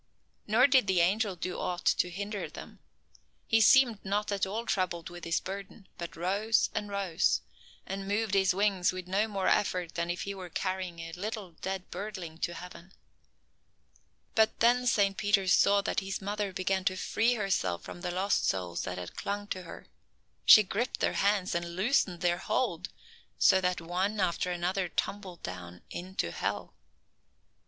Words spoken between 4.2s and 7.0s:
at all troubled with his burden, but rose and